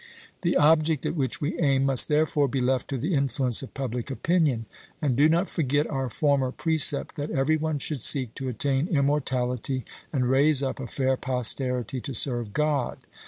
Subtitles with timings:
[0.41, 4.09] The object at which we aim must therefore be left to the influence of public
[4.09, 4.65] opinion.
[4.99, 9.85] And do not forget our former precept, that every one should seek to attain immortality
[10.11, 12.97] and raise up a fair posterity to serve God.